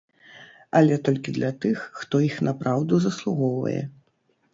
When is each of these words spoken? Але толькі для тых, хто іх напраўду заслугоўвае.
Але 0.77 0.95
толькі 1.09 1.33
для 1.37 1.51
тых, 1.65 1.83
хто 1.99 2.21
іх 2.29 2.39
напраўду 2.47 2.99
заслугоўвае. 3.05 3.77